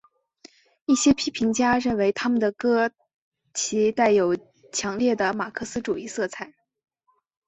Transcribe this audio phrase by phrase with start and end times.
[0.87, 2.89] 一些批评家认为他们的歌
[3.53, 4.35] 其带有
[4.73, 6.55] 强烈的马克思主义色彩。